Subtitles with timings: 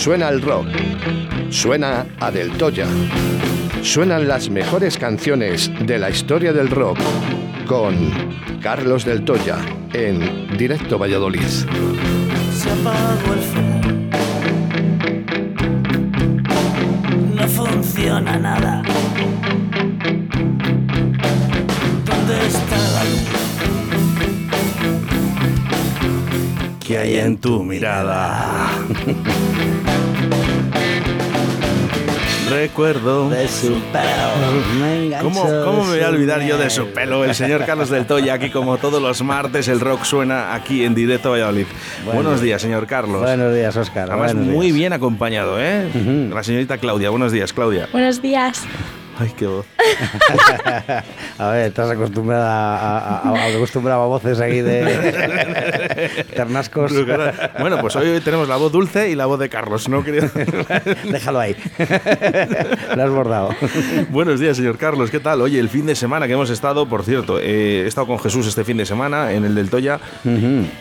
[0.00, 0.66] Suena el rock.
[1.50, 2.86] Suena a Del Toya.
[3.82, 6.96] Suenan las mejores canciones de la historia del rock
[7.66, 8.10] con
[8.62, 9.58] Carlos Del Toya
[9.92, 11.42] en Directo Valladolid.
[11.42, 13.80] Se apagó el fuego.
[17.34, 18.82] No funciona nada.
[22.06, 23.28] ¿Dónde está la luz?
[26.86, 28.70] ¿Qué hay en tu mirada?
[32.50, 33.30] Recuerdo.
[33.30, 34.80] De su pelo.
[34.80, 37.24] Me ¿Cómo, ¿Cómo me voy a olvidar yo de su pelo?
[37.24, 40.94] El señor Carlos del Toya, aquí como todos los martes, el rock suena aquí en
[40.94, 41.66] directo a Valladolid.
[42.04, 42.22] Bueno.
[42.22, 43.22] Buenos días, señor Carlos.
[43.22, 44.10] Buenos días, Oscar.
[44.10, 44.76] Además, buenos muy días.
[44.76, 45.88] bien acompañado, ¿eh?
[46.32, 47.10] La señorita Claudia.
[47.10, 47.88] Buenos días, Claudia.
[47.92, 48.64] Buenos días.
[49.20, 49.66] Ay, qué voz.
[51.38, 56.92] A ver, estás acostumbrada a, a, a- acostumbrado a voces aquí de ternascos.
[57.58, 60.28] Bueno, pues hoy tenemos la voz dulce y la voz de Carlos, ¿no, querido?
[61.10, 61.56] Déjalo ahí.
[62.96, 63.50] Lo has bordado.
[64.10, 65.10] Buenos días, señor Carlos.
[65.10, 65.40] ¿Qué tal?
[65.42, 68.46] Oye, el fin de semana que hemos estado, por cierto, eh, he estado con Jesús
[68.46, 69.98] este fin de semana en el del Toya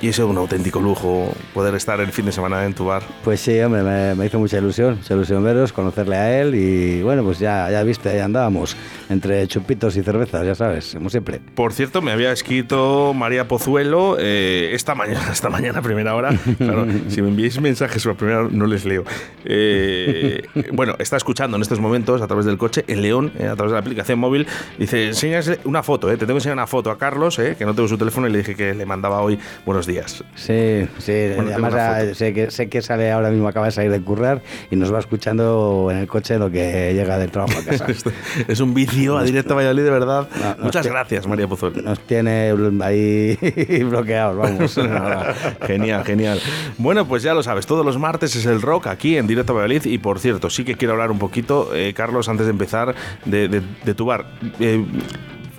[0.01, 3.03] y es un auténtico lujo poder estar el fin de semana en tu bar.
[3.23, 7.01] Pues sí, hombre, me, me hizo mucha ilusión, mucha ilusión veros, conocerle a él y
[7.01, 8.75] bueno, pues ya, ya viste, ahí andábamos,
[9.09, 11.41] entre chupitos y cervezas, ya sabes, como siempre.
[11.55, 16.31] Por cierto, me había escrito María Pozuelo eh, esta mañana, esta mañana a primera hora.
[16.57, 19.03] Claro, si me enviáis mensajes a primera hora no les leo.
[19.45, 23.55] Eh, bueno, está escuchando en estos momentos a través del coche el León, eh, a
[23.55, 24.47] través de la aplicación móvil.
[24.77, 27.65] Dice, enseñas una foto, eh, te tengo que enseñar una foto a Carlos, eh, que
[27.65, 30.23] no tengo su teléfono y le dije que le mandaba hoy buenos días.
[30.35, 34.01] Sí, sí, Bueno, además sé que, sé que sale ahora mismo, acaba de salir de
[34.01, 37.85] currar y nos va escuchando en el coche lo que llega del trabajo a casa.
[38.47, 40.27] es un vicio a directo Valladolid, de verdad.
[40.57, 41.81] No, Muchas gracias, María Pozuelo.
[41.81, 43.35] Nos tiene ahí
[43.89, 44.75] bloqueados, vamos.
[45.65, 46.39] Genial, genial.
[46.77, 49.85] Bueno, pues ya lo sabes, todos los martes es el rock aquí en Directo Valladolid.
[49.85, 53.47] Y por cierto, sí que quiero hablar un poquito, eh, Carlos, antes de empezar, de,
[53.47, 54.25] de- de tu bar.
[54.59, 54.83] Eh,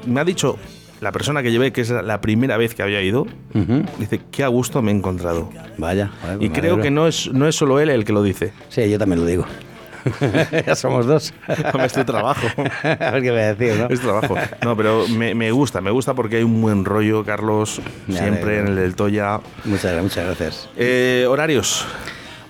[0.06, 0.58] me ha dicho
[1.00, 3.26] la persona que llevé, que es la primera vez que había ido,
[3.98, 5.48] dice, qué a gusto me he encontrado.
[5.78, 6.10] Vaya.
[6.22, 8.52] pues Y creo que no es, no es solo él el que lo dice.
[8.68, 9.46] Sí, yo también lo digo.
[10.66, 11.32] ya somos dos.
[11.72, 12.40] Hombre, es tu trabajo.
[12.82, 13.86] a ver qué me decís, ¿no?
[13.88, 14.34] Es trabajo.
[14.62, 18.58] No, pero me, me gusta, me gusta porque hay un buen rollo, Carlos, Me siempre
[18.60, 19.40] en el del Toya.
[19.64, 20.68] Muchas gracias, muchas gracias.
[20.76, 21.86] Eh, horarios.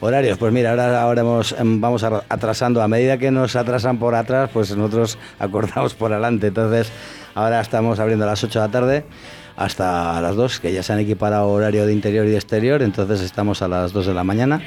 [0.02, 2.80] Horarios, pues mira, ahora, ahora hemos- em, vamos a- atrasando.
[2.82, 6.46] A medida que nos atrasan por atrás, pues nosotros acordamos por adelante.
[6.46, 6.90] Entonces,
[7.34, 9.04] ahora estamos abriendo a las 8 de la tarde
[9.56, 12.80] hasta las 2, que ya se han equiparado horario de interior y de exterior.
[12.80, 14.62] Entonces, estamos a las 2 de la mañana.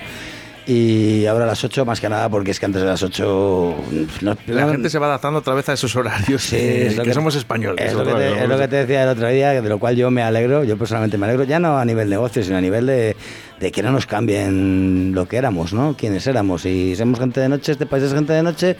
[0.65, 3.75] Y ahora a las 8, más que nada, porque es que antes de las 8.
[4.21, 6.41] no- La no- gente se va adaptando otra vez a esos horarios.
[6.43, 7.85] Sí, eh, es lo que, somos españoles.
[7.85, 9.67] Es lo que, otra te, vez, es lo que te decía el otro día, de
[9.69, 12.57] lo cual yo me alegro, yo personalmente me alegro, ya no a nivel negocio, sino
[12.57, 13.15] a nivel de,
[13.59, 15.95] de que no nos cambien lo que éramos, ¿no?
[15.97, 16.65] Quiénes éramos.
[16.65, 18.77] Y somos gente de noche, este país es gente de noche,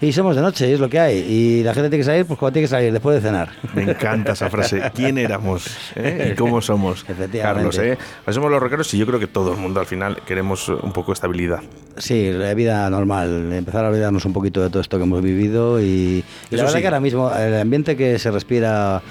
[0.00, 1.18] y somos de noche, es lo que hay.
[1.18, 3.50] Y la gente tiene que salir, pues cuando tiene que salir, después de cenar.
[3.74, 4.82] Me encanta esa frase.
[4.94, 5.66] ¿Quién éramos?
[5.94, 6.30] eh?
[6.32, 7.04] ¿Y cómo somos?
[7.08, 7.40] Efectivamente.
[7.42, 7.98] Carlos, ¿eh?
[8.24, 10.92] Pues somos los rockeros y yo creo que todo el mundo al final queremos un
[10.92, 11.60] poco de estabilidad.
[11.96, 15.80] Sí, la vida normal, empezar a olvidarnos un poquito de todo esto que hemos vivido
[15.80, 16.80] y, la verdad sí.
[16.80, 19.02] que ahora mismo el ambiente que se respira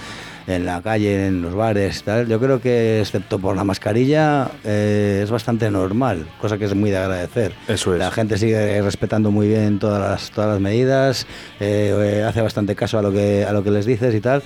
[0.47, 5.21] en la calle, en los bares, tal, yo creo que excepto por la mascarilla eh,
[5.23, 7.53] es bastante normal, cosa que es muy de agradecer.
[7.67, 7.99] Eso es.
[7.99, 11.25] La gente sigue respetando muy bien todas las, todas las medidas,
[11.59, 14.43] eh, eh, hace bastante caso a lo que a lo que les dices y tal.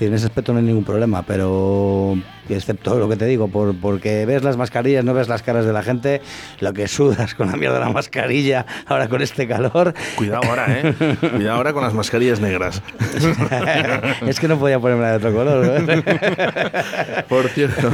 [0.00, 2.16] En ese aspecto no hay ningún problema, pero,
[2.54, 5.72] excepto lo que te digo, por, porque ves las mascarillas, no ves las caras de
[5.72, 6.20] la gente,
[6.60, 9.94] lo que sudas con la mierda de la mascarilla, ahora con este calor.
[10.16, 10.94] Cuidado ahora, ¿eh?
[11.20, 12.82] Cuidado ahora con las mascarillas negras.
[14.26, 15.84] es que no podía ponerme de otro color.
[17.28, 17.90] Por cierto,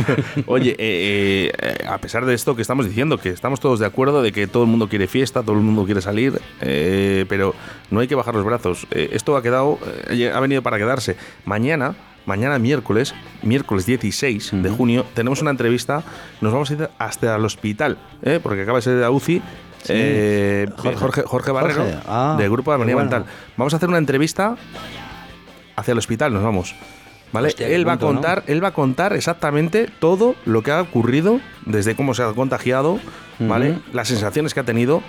[0.47, 4.23] oye, eh, eh, a pesar de esto que estamos diciendo, que estamos todos de acuerdo
[4.23, 7.55] de que todo el mundo quiere fiesta, todo el mundo quiere salir, eh, pero
[7.91, 8.87] no hay que bajar los brazos.
[8.91, 9.79] esto ha quedado,
[10.33, 11.17] ha venido para quedarse.
[11.45, 11.95] Mañana
[12.27, 16.03] mañana miércoles, miércoles 16 de junio, tenemos una entrevista.
[16.41, 18.41] Nos vamos a ir hasta el hospital, ¿eh?
[18.43, 19.43] porque acaba de ser de la UCI.
[19.89, 20.67] Eh,
[20.97, 23.27] Jorge, Jorge, Barrero, ah, del Grupo de Armonía Mental.
[23.57, 24.57] Vamos a hacer una entrevista
[25.77, 26.75] hacia el hospital, nos vamos.
[27.33, 27.53] ¿Vale?
[27.59, 31.97] él, va a contar, él va a contar exactamente todo lo que ha ocurrido, desde
[31.97, 33.01] cómo se ha contagiado,
[33.41, 33.81] ¿vale?
[33.93, 35.03] Las sensaciones que ha tenido,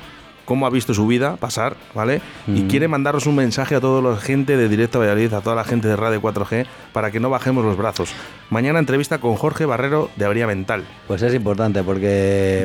[0.45, 2.21] cómo ha visto su vida pasar, ¿vale?
[2.47, 2.67] Y mm.
[2.67, 5.87] quiere mandaros un mensaje a toda la gente de Directo Valladolid, a toda la gente
[5.87, 8.13] de Radio 4G, para que no bajemos los brazos.
[8.49, 10.85] Mañana entrevista con Jorge Barrero de Avería Mental.
[11.07, 12.63] Pues es importante porque,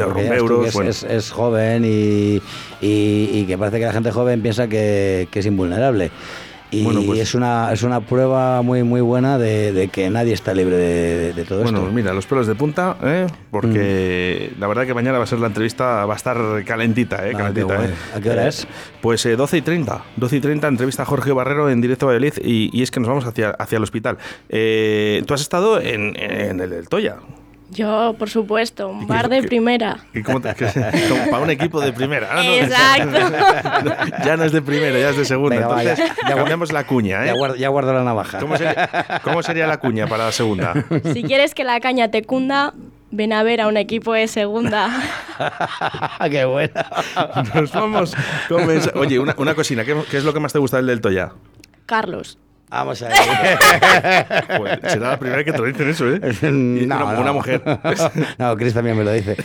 [1.09, 2.41] es, joven y,
[3.47, 6.11] que parece que la gente joven piensa que, que es invulnerable.
[6.71, 10.77] Y pues es, una, es una prueba muy muy buena de, que nadie está libre
[10.77, 11.73] de, todo esto.
[11.73, 13.27] Bueno, mira, los pelos de punta, ¿eh?
[13.51, 14.61] porque mm.
[14.61, 17.33] la verdad que mañana va a ser la entrevista, va a estar calentita, ¿eh?
[17.35, 17.95] Ah, ¿eh?
[18.15, 18.67] ¿A qué hora es?
[19.01, 20.05] Pues 12 y 30.
[20.17, 23.01] 12 y 30, entrevista a Jorge Barrero en directo a Valladolid y, y es que
[23.01, 24.19] nos vamos hacia, hacia el hospital.
[24.49, 27.17] Tú has estado en, en el, el Toya.
[27.71, 29.99] Yo, por supuesto, un bar de primera.
[30.13, 30.53] ¿Y cómo te,
[31.31, 32.29] para un equipo de primera.
[32.33, 34.17] Ah, Exacto.
[34.25, 35.57] ya no es de primera, ya es de segunda.
[35.57, 37.23] Entonces, ya, cambiamos la cuña.
[37.23, 37.27] ¿eh?
[37.27, 38.41] Ya, guardo, ya guardo la navaja.
[38.41, 38.57] ¿Cómo
[39.43, 40.75] sería, la cuña para la segunda?
[41.13, 42.75] Si quieres que la caña te cunda,
[43.13, 44.91] ven a ver a un equipo de segunda.
[46.31, 46.87] ¡Qué buena!
[47.55, 48.17] Nos vamos.
[48.95, 51.33] Oye, una, una cocina, ¿qué, ¿qué, es lo que más te gusta del del Toya?
[51.87, 52.39] Carlos.
[52.71, 53.17] Vamos a ver.
[54.59, 56.21] Pues será la primera vez que te lo dicen eso, ¿eh?
[56.51, 57.63] No, una, una mujer.
[58.39, 59.37] No, Chris también me lo dice.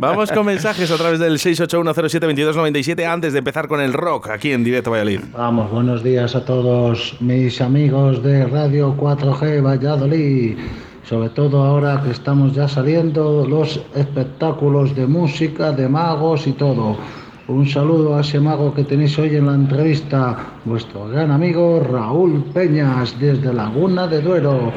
[0.00, 4.64] Vamos con mensajes a través del 681072297 antes de empezar con el rock aquí en
[4.64, 5.20] Directo Valladolid.
[5.32, 10.58] Vamos, buenos días a todos mis amigos de Radio 4G Valladolid.
[11.04, 16.98] Sobre todo ahora que estamos ya saliendo los espectáculos de música, de magos y todo.
[17.48, 20.36] Un saludo a ese mago que tenéis hoy en la entrevista,
[20.66, 24.70] vuestro gran amigo Raúl Peñas desde Laguna de Duero.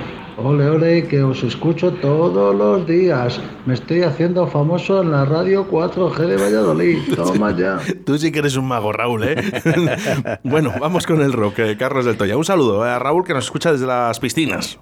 [0.43, 3.39] Ole, ole, que os escucho todos los días.
[3.67, 6.97] Me estoy haciendo famoso en la radio 4G de Valladolid.
[7.15, 7.79] Toma ya.
[8.05, 9.35] Tú sí que eres un mago, Raúl, ¿eh?
[10.43, 12.37] bueno, vamos con el rock, eh, Carlos del Toya.
[12.37, 14.79] Un saludo a Raúl que nos escucha desde las piscinas.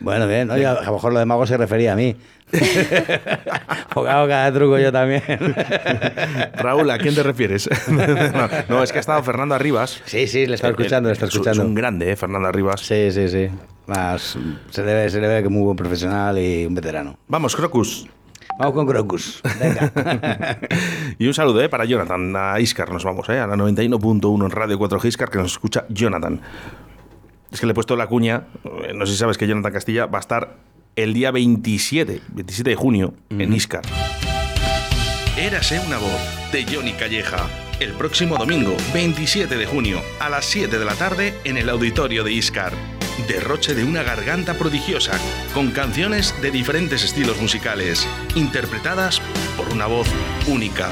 [0.00, 2.14] bueno, bien, oye, a lo mejor lo de mago se refería a mí.
[3.94, 5.22] Jugado cada truco yo también.
[6.54, 7.68] Raúl, ¿a quién te refieres?
[8.68, 10.02] no, es que ha estado Fernando Arribas.
[10.04, 11.62] Sí, sí, le está escuchando, le está escuchando.
[11.62, 12.16] Es un grande, ¿eh?
[12.16, 12.80] Fernando Arribas.
[12.80, 13.48] Sí, sí, sí.
[14.70, 17.18] Se le ve, se le ve que es muy buen profesional y un veterano.
[17.28, 18.06] Vamos, Crocus.
[18.58, 19.40] Vamos con Crocus.
[19.60, 20.58] Venga.
[21.18, 21.68] y un saludo ¿eh?
[21.68, 23.38] para Jonathan, a Iscar nos vamos, ¿eh?
[23.38, 26.40] a la 91.1 en Radio 4 Iscar, que nos escucha Jonathan.
[27.50, 28.48] Es que le he puesto la cuña,
[28.84, 30.56] eh, no sé si sabes que Jonathan Castilla va a estar
[30.96, 33.82] el día 27, 27 de junio, en Iscar.
[35.36, 37.46] Érase una voz de Johnny Calleja.
[37.78, 42.24] El próximo domingo, 27 de junio, a las 7 de la tarde, en el auditorio
[42.24, 42.72] de Iscar.
[43.26, 45.18] Derroche de una garganta prodigiosa,
[45.54, 49.20] con canciones de diferentes estilos musicales, interpretadas
[49.56, 50.08] por una voz
[50.46, 50.88] única.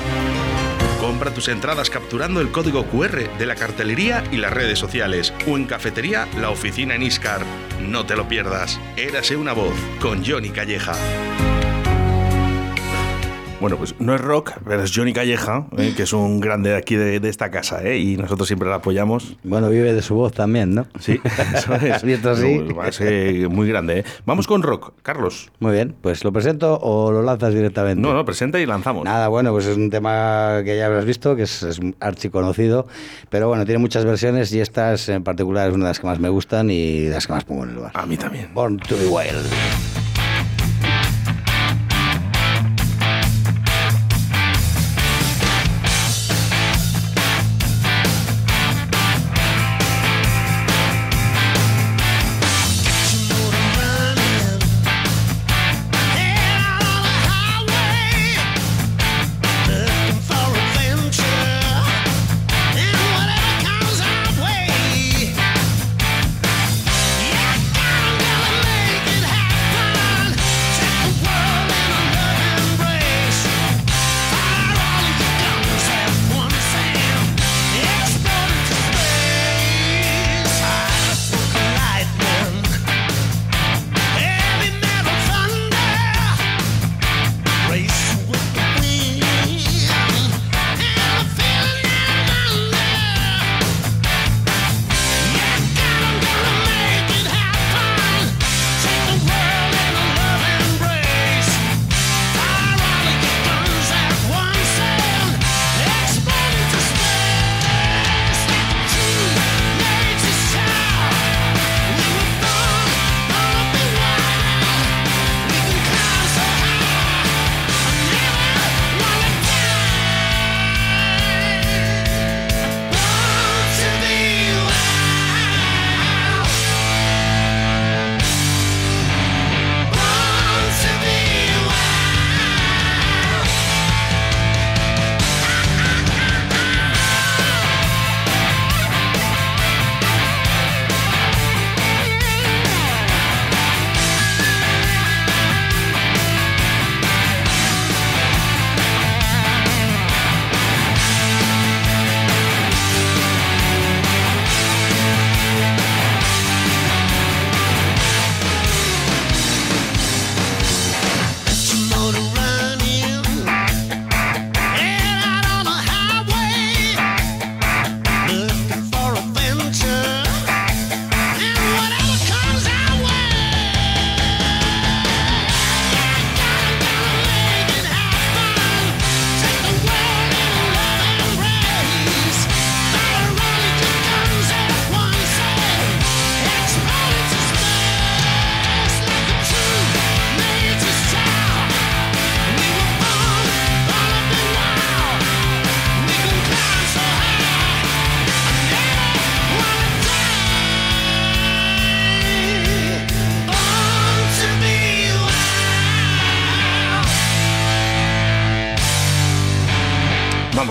[1.00, 5.56] Compra tus entradas capturando el código QR de la cartelería y las redes sociales o
[5.56, 7.43] en cafetería La Oficina en Iscar.
[7.81, 8.81] No te lo pierdas.
[8.96, 10.94] Érase una voz con Johnny Calleja.
[13.58, 16.77] Bueno, pues no es rock, pero es Johnny Calleja, eh, que es un grande de
[16.77, 19.39] aquí de, esta casa, eh, y nosotros siempre la apoyamos.
[19.44, 20.86] Bueno, vive de su voz también, ¿no?
[21.01, 21.19] Sí,
[21.55, 22.05] eso es.
[22.27, 23.46] así.
[23.48, 24.01] muy grande.
[24.01, 24.05] Eh.
[24.27, 25.51] Vamos con rock, Carlos.
[25.58, 28.01] Muy bien, pues ¿lo presento o lo lanzas directamente?
[28.01, 29.05] No, no, presenta y lanzamos.
[29.05, 32.86] Nada, bueno, pues es un tema que ya habrás visto, que es, es archiconocido,
[33.31, 36.20] pero bueno, tiene muchas versiones y esta en particular es una de las que más
[36.20, 37.93] me gustan y de las que más pongo en el lugar.
[37.94, 38.53] A mí también.
[38.53, 39.95] Born to be Wild.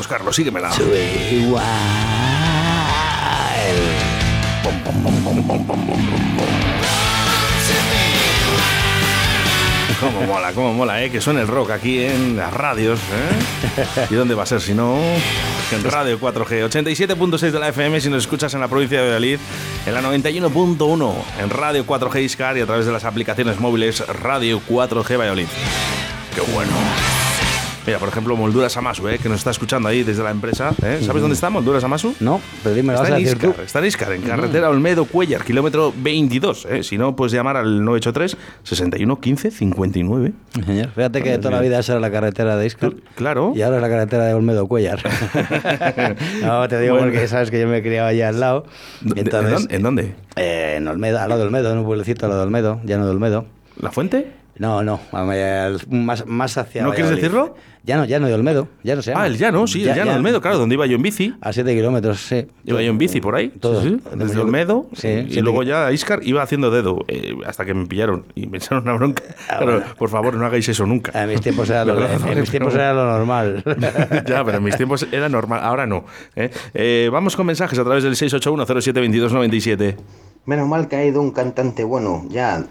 [0.07, 0.71] Carlos, síguemela.
[9.99, 11.09] Cómo mola, cómo mola, ¿eh?
[11.09, 14.07] Que suene el rock aquí en las radios, ¿eh?
[14.11, 14.99] ¿Y dónde va a ser si no?
[15.71, 19.39] En Radio 4G, 87.6 de la FM si nos escuchas en la provincia de Valladolid,
[19.85, 24.61] en la 91.1 en Radio 4G Iscar y a través de las aplicaciones móviles Radio
[24.69, 25.47] 4G Valladolid.
[26.35, 27.14] ¡Qué bueno!
[27.85, 29.19] Mira, por ejemplo, Molduras Amasu, ¿eh?
[29.19, 30.71] que nos está escuchando ahí desde la empresa.
[30.83, 31.01] ¿eh?
[31.05, 32.15] ¿Sabes dónde está Molduras Amasu?
[32.19, 33.49] No, pero dime, Está en, tú.
[33.49, 36.65] Iscar, está en Iscar, en carretera Olmedo Cuellar, kilómetro 22.
[36.71, 36.83] ¿eh?
[36.83, 40.33] Si no, puedes llamar al 983 61 15 59.
[40.65, 42.93] Señor, fíjate que toda la vida esa era la carretera de Iscar.
[43.13, 43.53] Claro.
[43.55, 45.03] Y ahora es la carretera de Olmedo Cuellar.
[46.41, 47.11] no, te digo Bueno.
[47.11, 48.65] porque sabes que yo me he criado allá al lado.
[49.01, 50.01] ¿De- Entonces, ¿En dónde?
[50.01, 50.15] ¿En dónde?
[50.37, 53.05] eh, en Olmedo, al lado de Olmedo, en un pueblecito al lado de Olmedo, llano
[53.05, 53.45] de Olmedo.
[53.79, 54.31] ¿La Fuente?
[54.57, 54.99] No, no,
[55.89, 56.81] más, más hacia.
[56.83, 57.55] ¿No quieres decirlo?
[57.83, 58.67] Llano, llano de Olmedo.
[58.83, 59.25] Ya no se llama.
[59.25, 61.01] Ah, el llano, sí, el Ya- llano ya- de Olmedo, claro, donde iba yo en
[61.03, 61.35] bici.
[61.41, 62.47] A 7 kilómetros, sí.
[62.63, 63.81] Iba yo en bici por ahí, Todo.
[63.83, 67.63] sí, sí, desde Olmedo, Sí, y luego ya a Iscar iba haciendo dedo, eh, hasta
[67.65, 69.23] que me pillaron y me echaron una bronca.
[69.49, 71.11] Ah, Pero, por favor, no hagáis eso nunca.
[71.21, 73.63] En mis tiempos era lo, Perdón, en mis tiempos pero- era lo normal.
[74.25, 76.05] ya, pero en mis tiempos era normal, ahora no.
[76.35, 76.49] ¿eh?
[76.73, 79.95] Eh, vamos con mensajes a través del 681072297.
[80.45, 82.63] Menos mal que ha ido un cantante bueno, ya.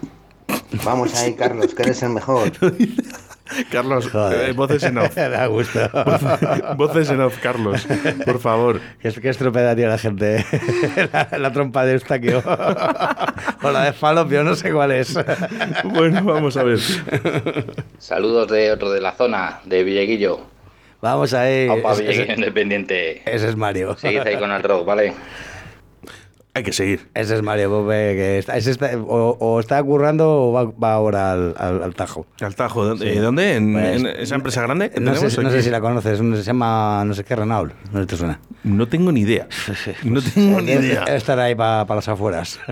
[0.83, 2.51] Vamos ahí, Carlos, que eres el mejor.
[3.71, 5.13] Carlos, eh, voces en off.
[5.15, 5.79] da gusto.
[6.77, 7.87] voces en off, Carlos,
[8.25, 8.81] por favor.
[8.99, 10.43] Que es que estropeda, tío, la gente.
[11.13, 12.41] la, la trompa de Eustaquio.
[13.61, 15.15] o la de Falopio, no sé cuál es.
[15.83, 16.79] Bueno, vamos a ver.
[17.99, 20.39] Saludos de otro de la zona, de Villeguillo.
[21.01, 21.69] Vamos ahí.
[21.69, 23.21] Opa, Ese- Villeguillo ese, Independiente.
[23.31, 23.95] ese es Mario.
[23.95, 25.13] Seguid ahí con el rock, ¿vale?
[26.57, 27.09] Hay que seguir.
[27.13, 30.93] Ese es Mario Pope, que está, ese está- o, o está currando o va, va
[30.93, 32.25] ahora al, al- al Tajo.
[32.39, 33.11] Al Tajo, ¿dónde?
[33.11, 33.17] Sí.
[33.17, 33.55] eh, ¿dónde?
[33.55, 34.89] ¿En, Pues, en esa empresa grande?
[34.89, 38.07] que No sé, no si la conoces, un- se llama no sé qué Renault, no
[38.07, 38.39] te suena.
[38.63, 39.47] No tengo ni idea.
[40.03, 41.03] No tengo ni idea.
[41.03, 42.57] estar ahí para las afueras.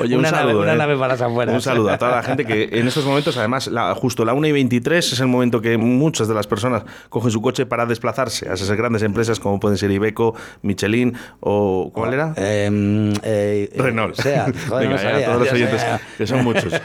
[0.00, 0.62] Oye, un Una nave- saludo.
[0.62, 0.76] una eh.
[0.76, 1.54] nave para las afueras.
[1.54, 4.46] Un saludo a toda la gente que en estos momentos, además, la- justo la 1
[4.48, 8.48] y 23 es el momento que muchas de las personas cogen su coche para desplazarse
[8.48, 11.90] a esas grandes empresas como pueden ser Ibeco, Michelin o.
[11.92, 12.34] ¿Cuál era?
[12.36, 14.16] Eh, eh, Renault.
[14.20, 16.00] Joder, Venga, no ya, sabía, todos los oyentes, sabía.
[16.18, 16.80] que son muchos.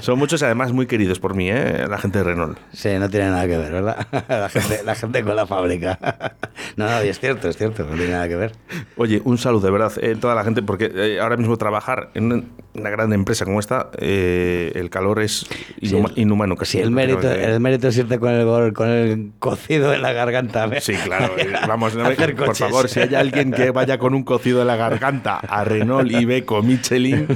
[0.00, 1.86] Son muchos, además, muy queridos por mí, ¿eh?
[1.88, 2.58] la gente de Renault.
[2.72, 4.06] Sí, no tiene nada que ver, ¿verdad?
[4.28, 5.98] La gente, la gente con la fábrica.
[6.76, 8.52] No, no, y es cierto, es cierto, no tiene nada que ver.
[8.96, 12.50] Oye, un saludo de verdad eh, toda la gente, porque eh, ahora mismo trabajar en
[12.78, 15.46] una- gran empresa como esta, eh, el calor es
[15.80, 16.56] inhuma- Sí, inhumano.
[16.56, 20.12] Casi, Si el mérito, el mérito es irte con el, con el cocido en la
[20.12, 20.68] garganta.
[20.80, 21.32] Sí, claro.
[21.38, 22.58] eh, Vamos, no, por coches.
[22.58, 26.62] favor, si hay alguien que vaya con un cocido en la garganta a Renault, Ibeco,
[26.62, 27.26] Michelin,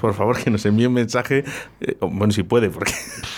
[0.00, 1.44] por favor que nos envíe un mensaje.
[1.80, 2.92] eh, bueno, si puede, porque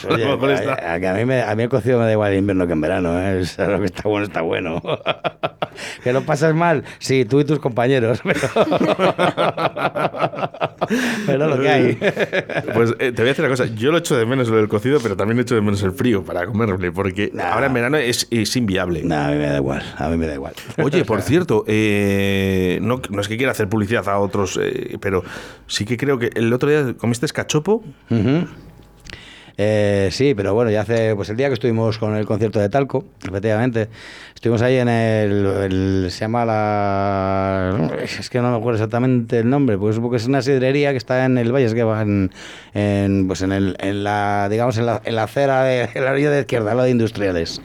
[0.09, 0.95] a lo mejor a, está.
[0.95, 2.73] a- que a mí, me, a mí el cocido me da igual en invierno que
[2.73, 3.21] en verano.
[3.21, 3.41] ¿eh?
[3.41, 4.83] O sea, lo que está bueno, está bueno.
[6.03, 8.21] que lo pasas mal, sí, tú y tus compañeros.
[11.27, 11.99] Pero, lo que hay.
[12.75, 14.69] Pues eh, te voy a decir una cosa, yo lo echo de menos lo del
[14.69, 17.53] cocido, pero también echo de menos el frío para comerle, porque Nah.
[17.53, 19.03] ahora en verano es, es inviable.
[19.05, 20.55] No, a mí me da igual, a mí me da igual.
[20.83, 25.25] Oye, por cierto, eh, no, no es que quiera hacer publicidad a otros, eh, pero
[25.67, 27.83] sí que creo que el otro día comiste cachopo.
[28.11, 28.47] Ujú.
[29.57, 32.69] Eh, sí, pero bueno, ya hace, pues el día que estuvimos con el concierto de
[32.69, 33.89] Talco, efectivamente,
[34.35, 39.79] estuvimos ahí en el, se llama la, es que no me acuerdo exactamente el nombre,
[39.79, 42.33] pues porque es una sidrería que está en el Valle que va en,
[42.75, 46.11] en, pues en, el, en la, digamos, en la, en la acera de, en la
[46.11, 47.63] orilla de izquierda, lado de industriales.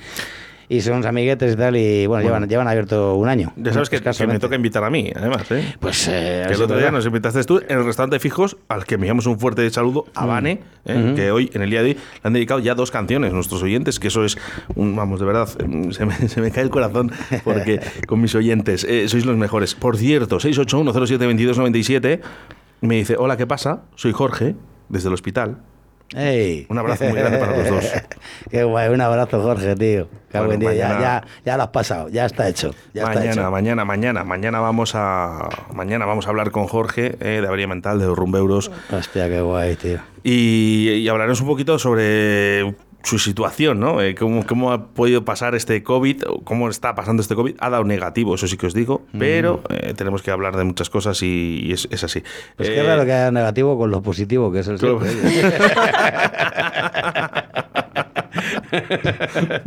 [0.71, 3.51] Y son amiguetes y tal, y bueno, Llevan, llevan abierto un año.
[3.55, 5.49] Ya sabes que, que me toca invitar a mí, además.
[5.49, 5.73] ¿eh?
[5.79, 8.93] Pues eh, Que el otro día nos invitaste tú en el restaurante Fijos, al que
[8.95, 11.13] enviamos un fuerte saludo a Vane, ¿eh?
[11.15, 13.99] que hoy, en el día de hoy, le han dedicado ya dos canciones nuestros oyentes,
[13.99, 14.37] que eso es,
[14.75, 17.11] un, vamos, de verdad, mm, se me, se me cae el corazón
[17.43, 19.73] porque con mis oyentes eh, sois los mejores.
[19.73, 22.19] Por cierto, 681072297
[22.81, 23.85] me dice, hola, ¿qué pasa?
[23.95, 24.55] Soy Jorge,
[24.87, 25.57] desde el hospital.
[26.15, 26.65] Ey.
[26.69, 27.85] Un abrazo muy grande para los dos.
[28.49, 30.07] Qué guay, un abrazo, Jorge, tío.
[30.31, 30.73] Qué Bueno, buen día.
[30.73, 32.71] Ya, mañana- ya, ya lo has pasado, ya está hecho.
[32.93, 33.51] Ya está mañana, hecho.
[33.51, 37.99] mañana, mañana, mañana vamos a mañana vamos a hablar con Jorge eh, de Avería Mental,
[37.99, 38.71] de los Rumbeuros.
[38.91, 39.99] Hostia, qué guay, tío.
[40.23, 44.01] Y, y hablaremos un poquito sobre su situación, ¿no?
[44.01, 47.55] Eh, cómo, cómo ha podido pasar este COVID, cómo está pasando este COVID.
[47.59, 50.89] Ha dado negativo, eso sí que os digo, pero eh, tenemos que hablar de muchas
[50.89, 52.23] cosas y, y es, es así.
[52.57, 54.79] Pues Eh, qué raro que haya negativo con lo positivo, que es el.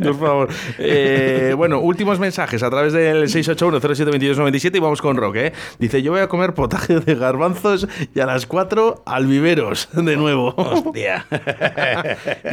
[0.03, 0.49] Por favor.
[0.79, 5.47] Eh, bueno, últimos mensajes a través del 681-072297 y vamos con Roque.
[5.49, 5.53] ¿eh?
[5.79, 10.55] Dice, yo voy a comer potaje de garbanzos y a las 4 albiveros de nuevo.
[10.57, 11.27] Hostia.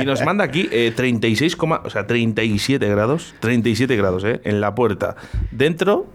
[0.01, 3.34] y nos manda aquí eh, 36, coma- o sea, 37 grados.
[3.39, 4.41] 37 grados, ¿eh?
[4.44, 5.15] En la puerta.
[5.51, 6.06] Dentro,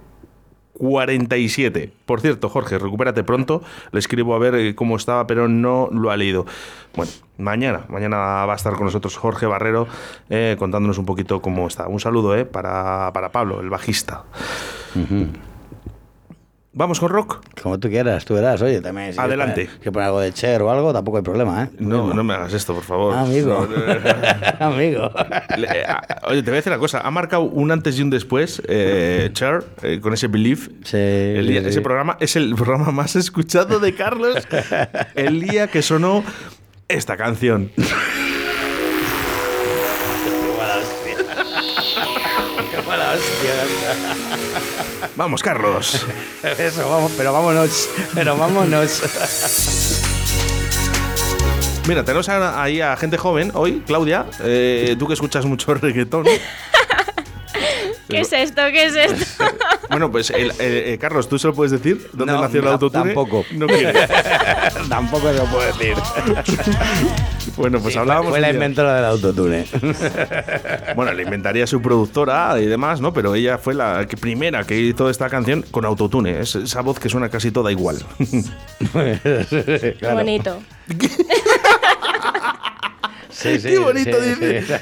[0.78, 1.92] 47.
[2.06, 3.62] Por cierto, Jorge, recupérate pronto.
[3.92, 6.46] Le escribo a ver eh, cómo estaba, pero no lo ha leído.
[6.94, 9.86] Bueno, mañana, mañana va a estar con nosotros Jorge Barrero
[10.30, 11.88] eh, contándonos un poquito cómo está.
[11.88, 14.24] Un saludo eh, para, para Pablo, el bajista.
[16.76, 17.40] ¿Vamos con rock?
[17.62, 18.60] Como tú quieras, tú verás.
[18.60, 19.12] Oye, también.
[19.12, 19.70] si Adelante.
[19.80, 21.68] que poner algo de Cher o algo, tampoco hay problema, ¿eh?
[21.78, 23.14] No, no me hagas esto, por favor.
[23.14, 23.68] Amigo.
[23.70, 24.66] No.
[24.66, 25.08] Amigo.
[25.56, 26.98] Eh, ah, Oye, te voy a decir una cosa.
[27.00, 30.62] Ha marcado un antes y un después, eh, Cher, eh, con ese Believe.
[30.92, 31.68] El día- sí.
[31.68, 34.36] Ese programa es el programa más escuchado de Carlos
[35.14, 36.24] el día que sonó
[36.88, 37.70] esta canción.
[42.70, 44.33] Qué mala hostia.
[45.16, 46.06] Vamos, Carlos.
[46.58, 47.88] Eso, vamos, pero vámonos.
[48.14, 49.02] Pero vámonos.
[51.86, 56.24] Mira, tenemos ahí a gente joven hoy, Claudia, eh, tú que escuchas mucho reggaetón.
[58.08, 58.62] ¿Qué es esto?
[58.72, 59.44] ¿Qué es esto?
[59.90, 62.08] Bueno, pues el- eh, Carlos, ¿tú se lo puedes decir?
[62.14, 63.04] ¿Dónde No, nació el autotune?
[63.04, 63.44] tampoco.
[63.52, 63.92] No quiere.
[64.88, 65.94] Tampoco se lo puedo decir.
[67.56, 68.30] Bueno, pues Sí, hablábamos.
[68.30, 69.66] Fue la inventora del autotune.
[70.96, 73.12] Bueno, le inventaría su productora y demás, ¿no?
[73.12, 76.40] Pero ella fue la que- primera que hizo esta canción con autotune.
[76.40, 77.98] Es esa voz que suena casi toda igual.
[78.92, 80.60] Qué bonito.
[83.34, 84.62] Sí, sí, Qué bonito sí, dice.
[84.62, 84.74] sí.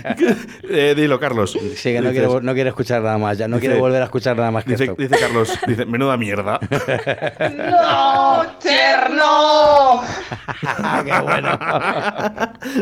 [0.69, 1.59] Eh, dilo, Carlos.
[1.77, 4.05] Sí, que no quiere, no quiere escuchar nada más, ya no quiere Dice- volver a
[4.05, 4.97] escuchar nada más que Dice, esto.
[4.97, 6.61] dice Carlos, dice, menuda mierda.
[7.57, 10.03] ¡No, Cherno!
[11.05, 11.59] ¡Qué bueno!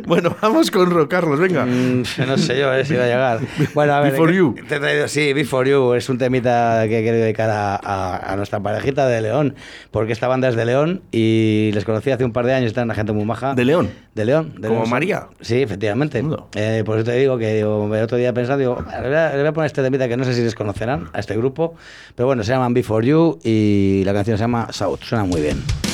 [0.07, 1.65] bueno, vamos con rock, Carlos, venga.
[1.65, 3.41] Mm, no sé yo, ver si va a llegar.
[3.75, 4.13] Bueno, a ver.
[4.13, 4.55] Before ¿qué- You.
[4.69, 5.95] Te he traído, sí, Before You.
[5.95, 9.55] Es un temita que he querido dedicar a, a- a nuestra parejita de León.
[9.91, 12.69] Porque esta banda es de León y les conocí hace un par de años.
[12.69, 13.55] Están una gente muy maja.
[13.55, 13.91] ¿De León?
[14.15, 14.55] De León.
[14.59, 14.91] de ¿Como León.
[14.91, 15.27] María?
[15.41, 16.23] Sí, efectivamente.
[16.55, 19.31] Eh, por eso te digo que digo, el otro día pensando, digo, le voy, a,
[19.31, 21.75] le voy a poner este temita que no sé si les conocerán a este grupo.
[22.15, 25.01] Pero bueno, se llaman Before You y la canción se llama South.
[25.03, 25.90] Suena muy bien.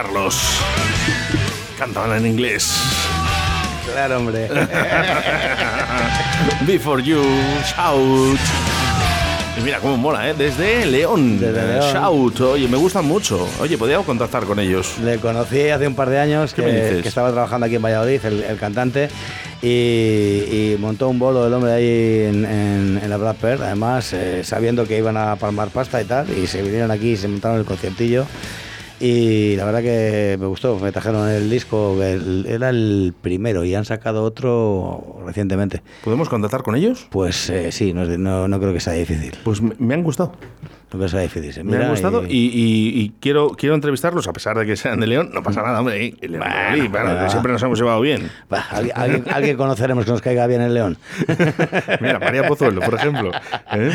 [0.00, 0.38] Carlos.
[1.78, 2.70] Cantaban en inglés.
[3.90, 4.46] Claro, hombre.
[6.66, 7.22] Before you
[7.64, 8.38] shout.
[9.58, 10.34] Y mira cómo mola, ¿eh?
[10.36, 11.40] Desde León.
[11.40, 11.94] Desde León.
[11.94, 12.40] Shout.
[12.42, 13.48] Oye, me gustan mucho.
[13.58, 14.98] Oye, podría contactar con ellos.
[15.02, 18.22] Le conocí hace un par de años ¿Qué me que, estaba trabajando aquí en Valladolid,
[18.26, 19.08] el, el cantante,
[19.62, 24.12] y, y montó un bolo el hombre ahí en, en- en la Black Pearl, además
[24.12, 27.28] eh, sabiendo que iban a palmar pasta y tal, y se vinieron aquí y se
[27.28, 28.26] montaron el conciertillo.
[28.98, 33.74] Y la verdad que me gustó, me trajeron el disco, el- era el primero y
[33.74, 35.82] han sacado otro recientemente.
[36.02, 37.06] ¿Podemos contactar con ellos?
[37.10, 39.32] Pues eh, sí, no, no, no creo que sea difícil.
[39.44, 40.32] Pues me, me han gustado.
[40.92, 41.16] No se
[41.64, 42.46] Me mira gustado y- y,
[42.98, 45.30] y- y quiero, quiero entrevistarlos, a pesar de que sean de León.
[45.32, 46.14] No pasa nada, hombre.
[46.20, 46.44] León
[46.90, 48.30] bueno, siempre nos hemos llevado bien.
[48.94, 50.98] Alguien, alguien- conoceremos que nos caiga bien el león.
[52.00, 53.30] Mira, María Pozuelo, por ejemplo.
[53.72, 53.90] ¿eh?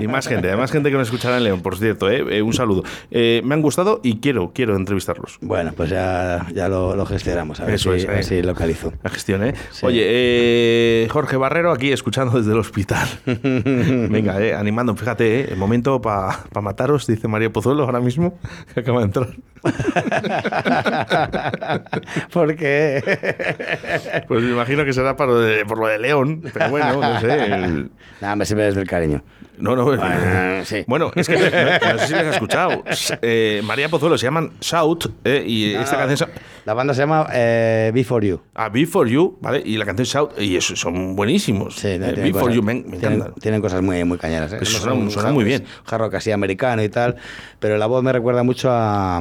[0.00, 2.10] Y más gente, hay más gente que nos escuchará en León, por cierto.
[2.10, 2.24] ¿eh?
[2.30, 2.84] Eh, un saludo.
[3.10, 5.38] Eh, me han gustado y quiero, quiero entrevistarlos.
[5.40, 8.42] Bueno, pues ya, ya lo, lo gestionamos, a ver, Eso si, es, a ver si
[8.42, 8.92] localizo.
[9.02, 9.54] La gestión, ¿eh?
[9.70, 9.84] Sí.
[9.86, 13.06] Oye, eh, Jorge Barrero aquí escuchando desde el hospital.
[13.26, 14.94] Venga, eh, animando.
[14.96, 16.29] Fíjate, eh, el momento para
[16.60, 18.38] mataros, dice María Pozuelo ahora mismo,
[18.74, 19.28] que acaba de entrar.
[22.32, 24.24] ¿Por qué?
[24.28, 27.20] Pues me imagino que será por lo de, por lo de León, pero bueno, no
[27.20, 27.44] sé.
[27.44, 29.22] el- Nada, me siempre desde el cariño.
[29.58, 30.84] No, no, Ah, sí.
[30.86, 32.82] Bueno, es que no, no sé si les has escuchado.
[33.20, 36.30] Eh, María Pozuelo se llaman Shout eh, y esta canción
[36.64, 38.40] La banda se llama eh, Before You.
[38.54, 39.62] a Be For You, ¿vale?
[39.64, 41.74] Y la canción Shout, y eso, son buenísimos.
[41.74, 43.34] Sí, tienen Be For cosas- You, me, me tienen, encantan.
[43.40, 44.52] tienen cosas muy, muy cañeras.
[44.54, 44.58] ¿eh?
[44.62, 45.64] Eso Es suena- un suena jarro- muy bien.
[45.84, 47.16] Jarro casi americano y tal,
[47.58, 49.20] pero la voz me recuerda mucho a,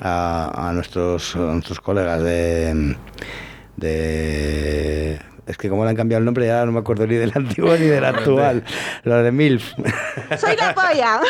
[0.00, 2.96] a, a nuestros, a nuestros colegas de,
[3.76, 5.20] de...
[5.50, 7.76] Es que como le han cambiado el nombre ya no me acuerdo ni del antiguo
[7.76, 8.64] ni del actual.
[9.04, 9.72] Los de MILF.
[10.38, 11.20] Soy la polla.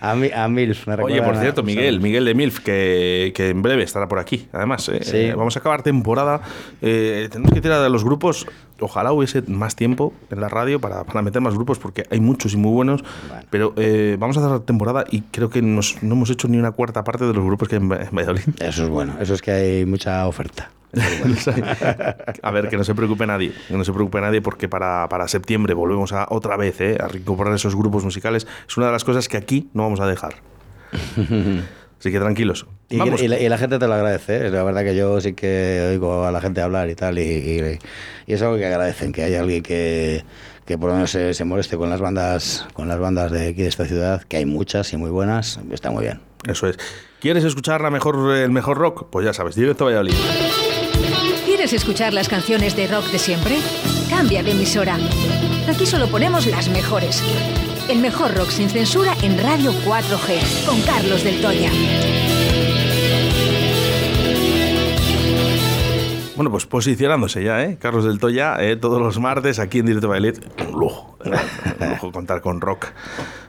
[0.00, 3.48] a, mi, a MILF me Oye, recuerdan por cierto, Miguel, Miguel de Milf, que, que
[3.50, 4.48] en breve estará por aquí.
[4.52, 5.16] Además, eh, Sí.
[5.16, 6.40] eh, vamos a acabar temporada.
[6.80, 8.46] Eh, tenemos que tirar de los grupos.
[8.80, 12.52] Ojalá hubiese más tiempo en la radio para, para meter más grupos, porque hay muchos
[12.52, 13.04] y muy buenos.
[13.50, 16.72] Pero eh, vamos a cerrar temporada y creo que nos- no hemos hecho ni una
[16.72, 18.42] cuarta parte de los grupos que hay en Valladolid.
[18.60, 20.70] Eso es bueno, eso es que hay mucha oferta.
[22.42, 25.26] A ver, que no se preocupe nadie, que no se preocupe nadie porque para, para
[25.28, 28.46] septiembre volvemos a otra vez eh, a recuperar esos grupos musicales.
[28.68, 30.34] Es una de las cosas que aquí no vamos a dejar.
[31.98, 32.66] Así que tranquilos.
[32.88, 34.50] Y, y la, y la gente te lo agradece, ¿eh?
[34.50, 37.78] la verdad que yo sí que oigo a la gente hablar y tal, y, y-
[38.26, 40.24] y es algo que agradecen, que haya alguien que,
[40.66, 43.62] que por lo menos se, se moleste con las bandas con las bandas de aquí
[43.62, 46.20] de esta ciudad, que hay muchas y muy buenas, está muy bien.
[46.46, 46.76] Eso es.
[47.20, 49.06] ¿Quieres escuchar la mejor, el mejor rock?
[49.08, 50.14] Pues ya sabes, directo a Valladolid.
[51.62, 53.56] ¿Quieres escuchar las canciones de rock de siempre?
[54.10, 54.98] Cambia de emisora.
[55.68, 57.22] Aquí solo ponemos las mejores.
[57.88, 61.70] El mejor rock sin censura en Radio 4G, con Carlos del Toya.
[66.34, 67.78] Bueno, pues posicionándose ya, ¿eh?
[67.80, 68.74] Carlos del Toya, ¿eh?
[68.74, 70.42] todos los martes aquí en Directo Valladolid.
[70.66, 71.30] Un lujo, ¿eh?
[71.78, 72.86] un lujo contar con rock.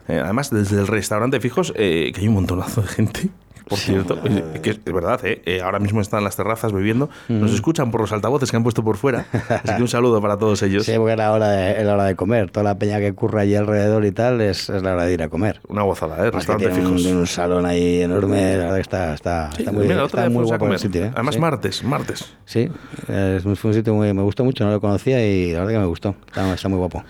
[0.08, 3.30] Eh, además, desde el restaurante Fijos, que hay un montonazo de gente.
[3.68, 5.42] Por cierto, eh, que es, es verdad, ¿eh?
[5.46, 7.10] Eh, ahora mismo están en las terrazas bebiendo.
[7.30, 9.26] Nos escuchan por los altavoces que han puesto por fuera.
[9.50, 10.84] Así que un saludo para todos ellos.
[10.94, 13.14] Sí, porque es la hora de, es la hora de comer, toda la peña que
[13.14, 15.62] curra allí alrededor y tal, es, es la hora de ir a comer.
[15.68, 16.32] Una gozada, ¿eh?
[16.32, 17.12] Restaurante tiene un, Fijos.
[17.14, 20.44] un salón ahí enorme, la verdad que está, está, Sí, está muy, mira, está muy
[20.44, 21.06] guapo el sitio.
[21.06, 21.12] ¿eh?
[21.14, 21.42] Además, Sí.
[21.42, 22.34] martes, martes.
[22.46, 22.70] Sí,
[23.08, 25.80] eh, fue un sitio muy, me gustó mucho, no lo conocía y la verdad que
[25.80, 27.04] me gustó, está, está muy guapo.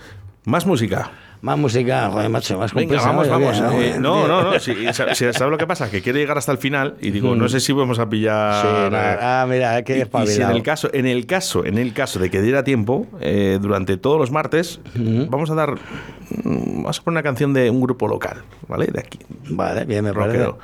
[0.44, 1.10] Más música.
[1.44, 3.60] Más música, joder, macho, más Venga, vamos, vamos.
[3.76, 4.58] bien, Eh, no, no, no.
[4.58, 5.90] Si, sa- si- ¿Sabes lo que pasa?
[5.90, 7.38] Que quiere llegar hasta el final y digo, Mm.
[7.38, 8.62] no sé si vamos a pillar.
[8.62, 11.76] Sí, no, ah, mira, qué Y- y, si en el caso, en el caso, en
[11.76, 16.76] el caso de que diera tiempo, eh, durante todos los martes, vamos a dar, mm,
[16.82, 18.86] vamos a poner una canción de un grupo local, ¿vale?
[18.86, 19.18] De aquí.
[19.50, 20.58] Vale, bien, me rockero.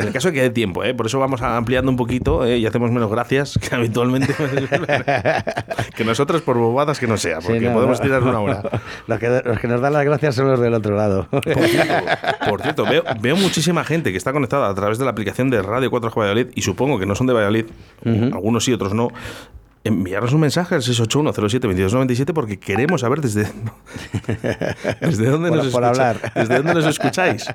[0.00, 0.94] En el caso de que dé tiempo, ¿eh?
[0.94, 2.58] por eso vamos ampliando un poquito ¿eh?
[2.58, 4.34] y hacemos menos gracias que habitualmente.
[5.96, 8.04] que nosotros por bobadas que no sea, porque Sí, no, podemos no.
[8.04, 8.62] tirar una hora.
[9.06, 11.26] Los que, los que nos dan las gracias son los del otro lado.
[11.30, 11.94] Por cierto,
[12.48, 15.62] por cierto, veo, veo muchísima gente que está conectada a través de la aplicación de
[15.62, 17.66] Radio 4G Valladolid y supongo que no son de Valladolid,
[18.04, 19.08] algunos sí, otros no.
[19.82, 23.46] Enviarnos un mensaje al 681-07-2297 porque queremos saber desde,
[25.00, 26.32] desde dónde Por- nos por hablar.
[26.34, 27.46] desde dónde nos escucháis.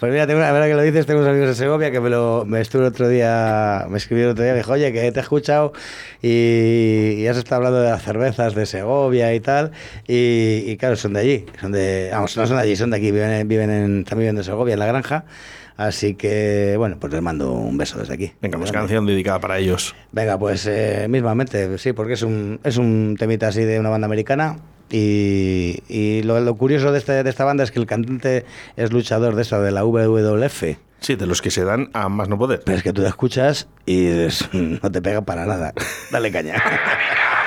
[0.00, 2.08] Pues mira, tengo una, verdad que lo dices, tengo unos amigos de Segovia que me
[2.08, 5.12] lo me estuve el otro día, me escribieron el otro día, me dijo, oye, que
[5.12, 5.74] te he escuchado
[6.22, 9.72] y, y has estado hablando de las cervezas de Segovia y tal,
[10.08, 12.96] y, y claro, son de allí, son de, vamos, no son de allí, son de
[12.96, 15.24] aquí, viven, en- viven en, están viviendo en Segovia, en la granja,
[15.80, 18.32] así que, bueno, pues les mando un beso desde aquí.
[18.40, 19.94] Venga, pues canción dedicada para ellos.
[20.12, 24.06] Venga, pues eh, mismamente, sí, porque es un, es un temita así de una banda
[24.06, 24.58] americana.
[24.92, 28.44] Y, y lo, lo curioso de, este- de esta banda es que el cantante
[28.76, 30.64] es luchador de esa, de la WWF.
[30.98, 32.60] Sí, de los que se dan a más no poder.
[32.64, 34.08] Pero es que tú la escuchas y
[34.52, 35.72] no te pega para nada.
[36.10, 36.54] Dale caña.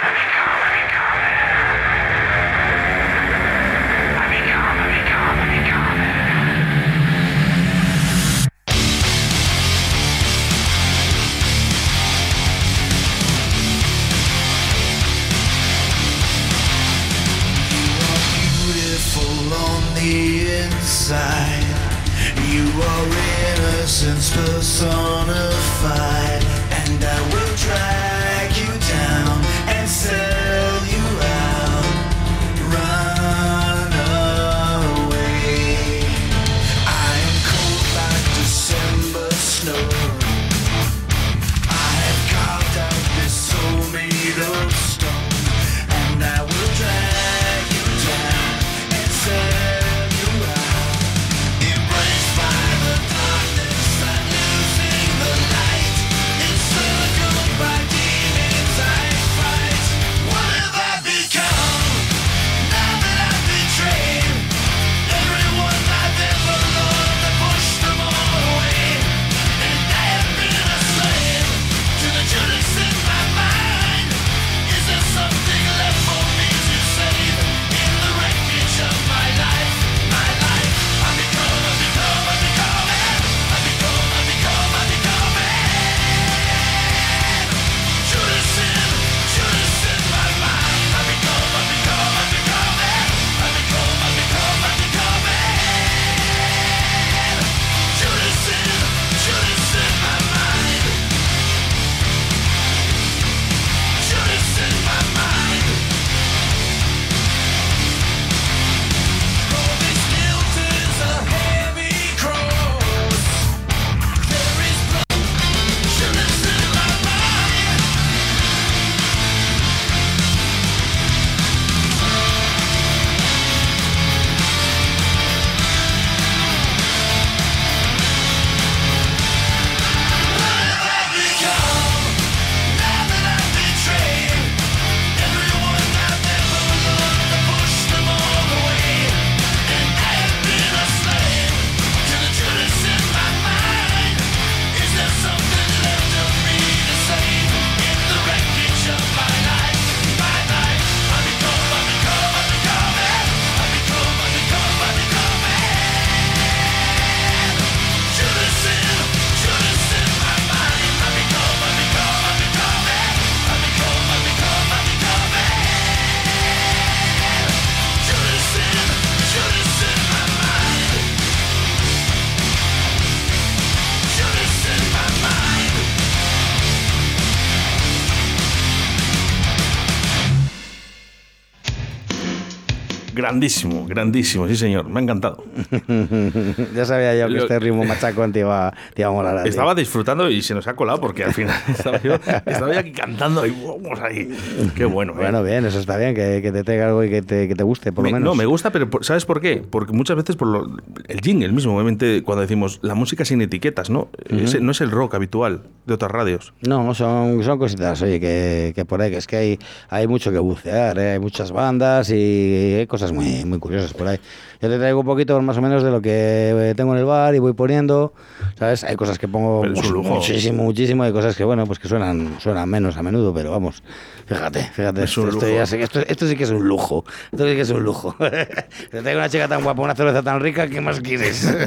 [183.24, 185.42] Grandísimo, grandísimo, sí señor, me ha encantado.
[186.76, 189.44] ya sabía yo que Lo- este ritmo machacón te iba, te iba a molar a.
[189.46, 192.92] Estaba disfrutando y se nos ha colado porque al final estaba yo, estaba yo aquí
[192.92, 194.30] cantando y vamos ahí.
[194.76, 195.14] Qué bueno.
[195.14, 195.18] ¿eh?
[195.20, 197.64] Bueno, bien, eso está bien, que, que te traiga algo y que te, que te
[197.64, 198.26] guste, por Me- lo menos.
[198.32, 199.64] No, me gusta, pero ¿sabes por qué?
[199.70, 203.90] Porque muchas veces por lo- el jingle mismo, obviamente, cuando decimos la música sin etiquetas,
[203.90, 204.10] ¿no?
[204.30, 206.54] Ese no es el rock habitual de otras radios.
[206.68, 209.60] No, son, son cositas, oye, que, que por ahí, que es que hay,
[209.90, 211.12] hay mucho que bucear, ¿eh?
[211.14, 214.20] hay muchas bandas y hay cosas muy, muy curiosas por ahí.
[214.62, 217.06] Yo te traigo un poquito más o menos de lo que eh, tengo en el
[217.06, 218.14] bar y voy poniendo,
[218.58, 218.84] ¿sabes?
[218.86, 222.96] Hay cosas que pongo muchísimo, muchísimo, hay cosas que, bueno, pues que suenan, suenan menos
[222.96, 223.84] a menudo, pero vamos,
[224.26, 225.46] fíjate, fíjate, Es un esto, lujo.
[225.70, 228.16] que esto, esto sí que es un lujo, esto sí que es un lujo.
[228.20, 231.46] te traigo una chica tan guapa, una cerveza tan rica, ¿qué más quieres?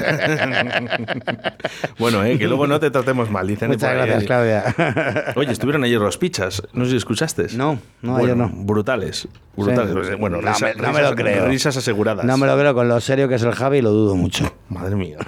[1.99, 3.69] Bueno, eh, que luego no te tratemos mal, dicen.
[3.69, 4.07] Muchas por ahí.
[4.09, 5.33] gracias, Claudia.
[5.37, 7.47] Oye, estuvieron ayer los pichas, no sé si escuchaste.
[7.55, 8.51] No, no, Bueno, ayer no.
[8.64, 10.09] Brutales, brutales.
[10.09, 10.14] Sí.
[10.19, 12.25] Bueno, No risa- me- no me lo risas- Risas aseguradas.
[12.25, 14.53] No me lo creo con lo serio que es el Javi, lo dudo mucho.
[14.68, 15.18] Madre mía.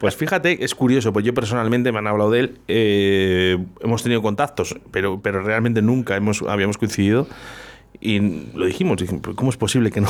[0.00, 4.22] Pues fíjate, es curioso, pues yo personalmente me han hablado de él, eh, hemos tenido
[4.22, 7.26] contactos, pero, pero realmente nunca hemos, habíamos coincidido
[8.00, 8.18] y
[8.54, 10.08] lo dijimos, dijimos, "¿Pero ¿cómo es posible que no,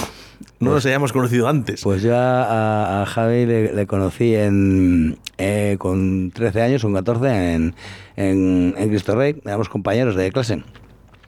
[0.59, 1.83] no nos hayamos conocido antes?
[1.83, 7.55] Pues yo a, a Javi le, le conocí en, eh, con 13 años, con 14,
[7.55, 7.75] en,
[8.17, 9.41] en, en Cristo Rey.
[9.45, 10.63] Éramos compañeros de clase.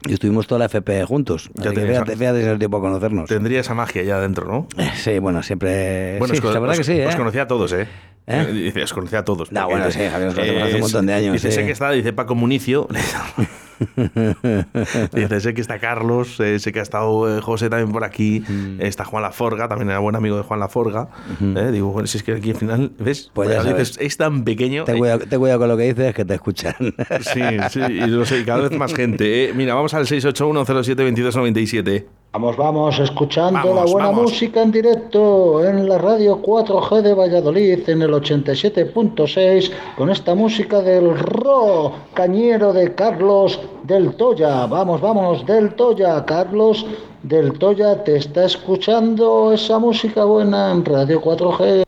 [0.09, 1.51] Y estuvimos toda la FP juntos.
[1.55, 3.29] Ya si es el tiempo a conocernos.
[3.29, 4.67] Tendría esa magia ya adentro, ¿no?
[4.83, 6.19] Eh, Sí, bueno, siempre...
[6.19, 7.07] Bueno, sí, la verdad os- que sí, ¿eh?
[7.07, 7.89] os conocía a todos, ¿eh?
[8.27, 8.47] ¿Eh?
[8.49, 9.53] Eh, Dice, os conocía a todos.
[9.53, 11.57] No, bueno, sí, Javier, nos conocemos hace un montón de años, Dice, sí.
[11.57, 12.89] sé que está, dice Paco Municio.
[15.13, 18.43] Dice, sé que está Carlos, eh, sé que ha estado eh, José también por aquí,
[18.47, 18.81] Mm.
[18.81, 21.09] está Juan Laforga, también era buen amigo de Juan Laforga.
[21.41, 23.31] Eh, digo, bueno, si es que aquí al final, ¿ves?
[23.35, 23.91] Pues ya Valladolid sabes.
[23.99, 24.85] es, es tan pequeño.
[24.85, 26.75] Ten eh, cuidado, ten cuidado con lo que dices, que te escuchan.
[27.21, 29.47] Sí, sí, y lo sé, cada vez más gente.
[29.47, 29.53] eh.
[29.55, 32.05] Mira, vamos al 681072297.
[32.33, 34.23] Vamos, vamos, escuchando Vamos, la buena vamos.
[34.25, 40.83] música en directo en la radio 4G de Valladolid en el 87.6 con esta música
[40.83, 44.67] del Ro Cañero de Carlos del Toya.
[44.67, 46.27] Vamos, vamos, del Toya.
[46.27, 46.85] Carlos
[47.23, 51.86] del Toya te está escuchando esa música buena en radio 4G.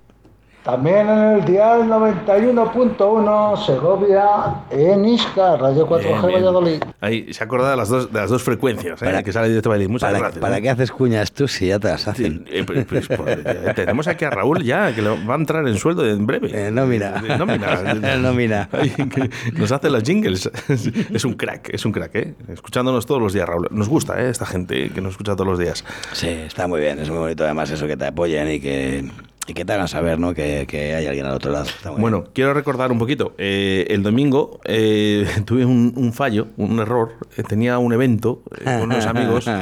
[0.69, 4.27] También en el dial 91.1 Segovia
[4.71, 6.33] en Isca, radio 4G Bien, bien.
[6.35, 6.83] Valladolid.
[7.01, 9.91] Ahí se acuerda de las dos, de las dos frecuencias eh, que sale directo Valladolid.
[9.91, 10.43] Muchas ¿Para, gracias.
[10.43, 10.63] ¿Para eh.
[10.63, 12.45] qué haces cuñas tú si ya te las hacen?
[12.51, 15.67] Eh, pues, pues, pues, eh, tenemos aquí a Raúl ya, que lo- va a entrar
[15.67, 16.51] en sueldo en breve.
[16.53, 17.13] Eh, nómina.
[17.13, 17.95] De nómina.
[18.19, 18.69] Nómina.
[18.73, 20.51] Ay, que Nos hace los jingles.
[20.69, 22.35] Es un crack, es un crack, ¿eh?
[22.49, 23.69] Escuchándonos todos los días, Raúl.
[23.71, 24.29] Nos gusta, ¿eh?
[24.29, 25.83] Esta gente que nos escucha todos los días.
[26.13, 29.11] Sí, está muy bien, es muy bonito además eso que te apoyen y que,
[29.49, 30.35] y que te hagan saber ¿no?
[30.35, 31.67] que, que hay alguien al otro lado.
[31.97, 33.35] Bueno, quiero recordar un poquito.
[33.39, 37.15] eh, el domingo eh, tuve un, un fallo, un error.
[37.37, 39.47] Eh, tenía un evento eh, con unos amigos.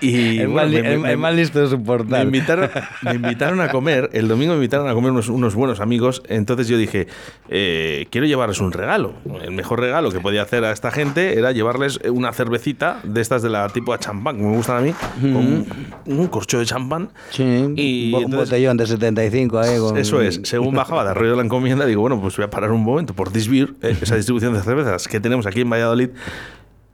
[0.00, 2.24] y el, bueno, li- me- el- me- el listo de su Me portal.
[2.24, 2.70] invitaron,
[3.02, 6.68] me invitaron a comer, el domingo me invitaron a comer unos, unos buenos amigos, entonces
[6.68, 7.06] yo dije,
[7.48, 9.14] eh, quiero llevarles un regalo.
[9.42, 13.42] El mejor regalo que podía hacer a esta gente era llevarles una cervecita de estas
[13.42, 15.66] de la tipo de champán, que me gustan a mí, con un,
[16.06, 17.10] un corcho de champán.
[17.30, 19.96] Sí, Y bo- un entonces- botellón de 75 ahí con...
[19.96, 22.72] Eso es, según bajaba de arroyo de la encomienda, digo, bueno, pues voy a parar
[22.72, 26.10] un momento por Disbeer, eh, esa distribución de cervezas que tenemos aquí en Valladolid,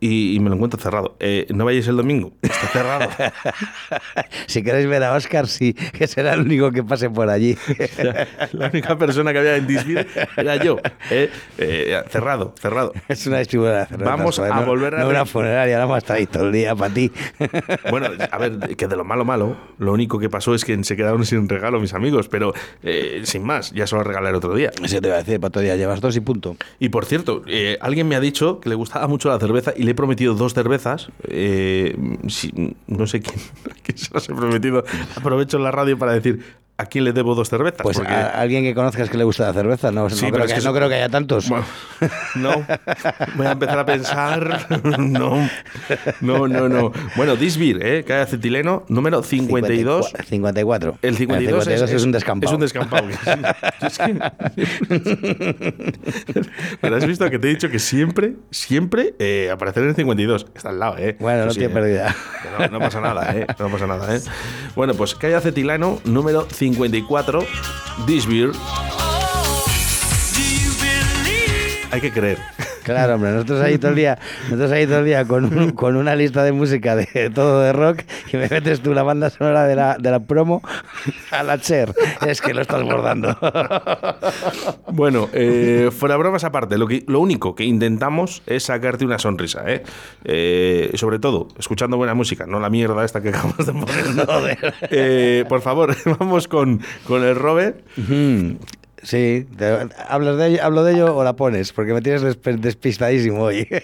[0.02, 1.16] y, y me lo encuentro cerrado.
[1.20, 3.08] Eh, no vayáis el domingo, está cerrado.
[4.46, 7.56] Si queréis ver a Oscar, sí, que será el único que pase por allí.
[8.52, 10.06] La única persona que había en Disbeer
[10.36, 10.78] era yo.
[11.10, 12.92] eh, eh, cerrado, cerrado.
[13.08, 16.16] Es una distribuidora cervezas, Vamos a no- volver a No una funeraria, vamos a estar
[16.16, 17.10] ahí todo el día para ti.
[17.90, 20.96] Bueno, a ver, que de lo malo malo, lo único que pasó es que se
[20.96, 22.52] quedaron sin regalo mis amigos, pero
[23.24, 24.70] sin más, ya se lo regalaré otro día.
[24.82, 26.56] Eso te iba a decir, para otro día llevas dos y punto.
[26.78, 29.82] Y por cierto, eh, alguien me ha dicho que le gustaba mucho la cerveza y
[29.84, 31.10] le he prometido dos cervezas.
[31.24, 31.96] eh,
[32.86, 33.40] no sé quién,
[33.82, 34.84] quién se las he prometido.
[35.16, 36.42] Aprovecho la radio para decir
[36.78, 37.80] a quién le debo dos cervezas.
[37.82, 40.32] Pues porque- a alguien que conozcas que le gusta la cerveza, no, no Sí, pero
[40.32, 41.48] creo, es que, no es- creo que haya tantos.
[41.48, 41.64] Bueno,
[42.36, 42.66] no,
[43.36, 44.66] voy a empezar a pensar.
[44.98, 45.48] No,
[46.20, 46.92] no, no, no.
[47.16, 48.04] Bueno, Disbir, ¿eh?
[48.04, 50.12] que hay acetileno, número 52.
[50.28, 50.98] 54.
[51.02, 52.50] El 52, El 52 es, un descampado.
[52.50, 53.06] Es un descampado.
[53.82, 55.12] Es que-
[56.80, 60.46] Pero has visto que te he dicho que siempre, siempre eh, aparecer en el 52.
[60.54, 61.16] Está al lado, ¿eh?
[61.20, 61.76] Bueno, no sí, tiene ¿eh?
[61.76, 62.16] pérdida.
[62.58, 63.46] No, no pasa nada, ¿eh?
[63.58, 64.20] No pasa nada, ¿eh?
[64.74, 67.44] Bueno, pues que hay acetilano, número 54,
[68.06, 68.52] Disbir.
[71.90, 72.38] Hay que creer.
[72.84, 75.96] Claro, hombre, nosotros ahí todo el día, nosotros ahí todo el día con, un- con
[75.96, 78.00] una lista de música de todo de rock
[78.32, 80.62] y me metes tú la banda sonora de la, de la promo
[81.30, 81.94] a la Cher.
[82.26, 83.36] Es que lo estás bordando.
[84.88, 89.62] Bueno, eh, fuera bromas aparte, lo, que, lo único que intentamos es sacarte una sonrisa,
[89.66, 89.82] ¿eh?
[90.24, 94.74] Eh, sobre todo, escuchando buena música, no la mierda esta que acabamos de poner.
[94.90, 97.80] Eh, por favor, vamos con, con el Robert.
[99.02, 101.72] Sí, te- ¿hablas de ello, ¿hablo de ello o la pones?
[101.72, 103.68] Porque me tienes despistadísimo hoy.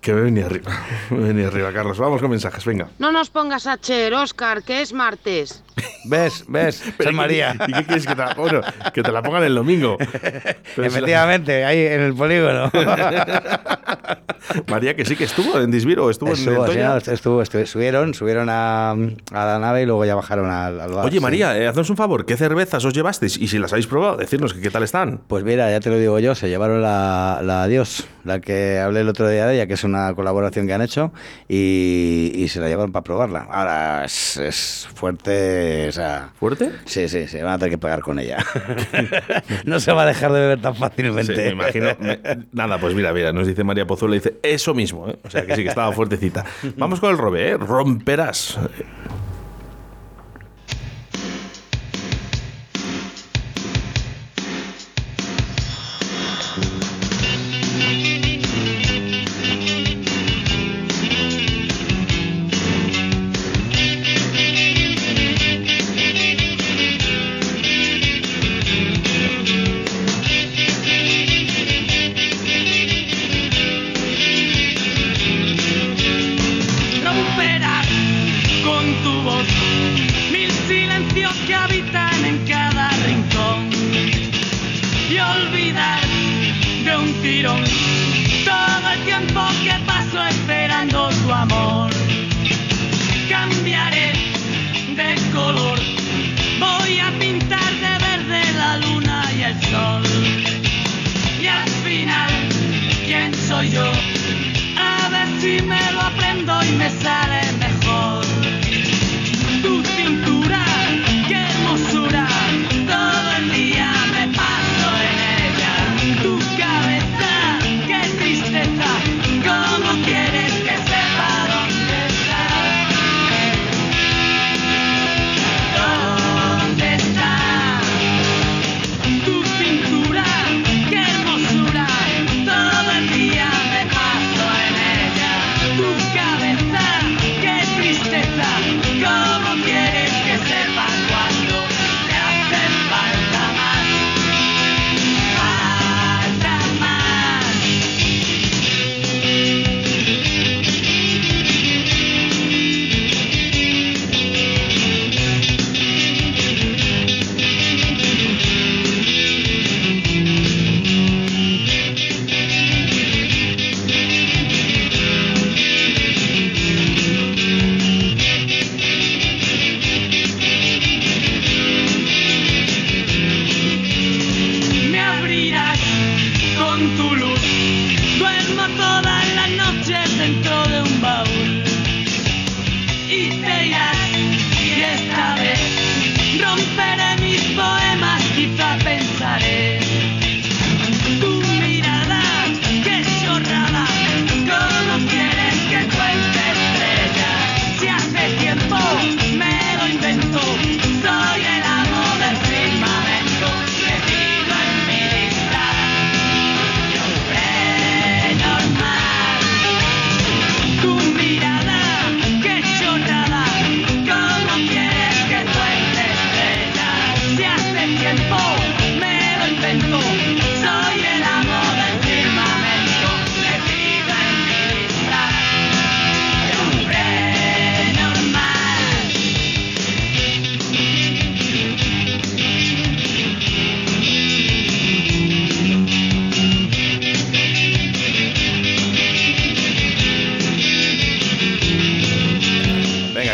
[0.00, 0.70] Que me venía arriba,
[1.10, 1.98] me venía arriba, Carlos.
[1.98, 2.88] Vamos con mensajes, venga.
[3.00, 5.64] No nos pongas a Cher, Oscar, que es martes.
[6.04, 6.44] ¿Ves?
[6.48, 6.82] ¿Ves?
[6.96, 7.56] Pero Soy ¿y qué- María.
[7.66, 8.60] ¿Y qué quieres que te la, bueno,
[8.94, 9.96] que te la pongan el domingo?
[9.98, 10.14] Pero
[10.74, 12.70] si la- Efectivamente, ahí en el polígono.
[14.68, 16.88] María, que sí que estuvo en Disbir o estuvo en Estuvo, el sí, Toya.
[16.88, 18.96] no, estuvo, estuvo- subieron, subieron a, a
[19.44, 21.04] la nave y luego ya bajaron al, al bar.
[21.04, 21.20] Oye, sí.
[21.20, 23.36] María, eh, haznos un favor, ¿qué cervezas os llevasteis?
[23.36, 25.20] Y si las habéis probado, decirnos que qué tal están.
[25.26, 29.00] Pues mira, ya te lo digo yo, se llevaron la, la Adiós, la que hablé
[29.00, 31.12] el otro día de ella, que es una colaboración que han hecho,
[31.48, 33.48] y, y se la llevaron para probarla.
[33.50, 36.30] Ahora es, es fuerte, o sea...
[36.38, 36.70] ¿Fuerte?
[36.84, 38.38] Sí, sí, sí, van a tener que pegar con ella.
[39.64, 41.34] no se va a dejar de beber tan Sí, fácilmente.
[41.36, 41.88] me imagino.
[41.98, 42.18] me-
[42.52, 45.18] nada, pues mira, mira, nos dice María Pozuelo, dice eso mismo, ¿eh?
[45.24, 46.44] O sea que sí que estaba fuertecita.
[46.76, 47.56] Vamos con el robe, ¿eh?
[47.56, 48.58] Romperás